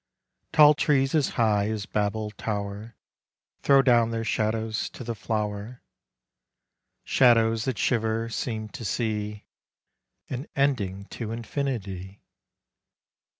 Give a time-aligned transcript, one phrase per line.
[0.51, 2.95] Tall trees as high as Babel tower
[3.61, 5.83] Throw down their shadows to the flower—
[7.03, 9.45] Shadows that shiver— seem to see
[10.27, 12.23] An ending to infinity.